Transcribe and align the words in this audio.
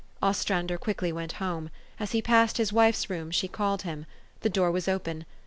Ostrander 0.19 0.73
went 0.73 0.81
quickly 0.81 1.11
home. 1.35 1.69
As 1.99 2.11
he 2.11 2.23
passed 2.23 2.57
his 2.57 2.73
wife's 2.73 3.07
room, 3.07 3.29
she 3.29 3.47
called 3.47 3.83
him. 3.83 4.07
The 4.39 4.49
door 4.49 4.71
was 4.71 4.87
open. 4.87 5.27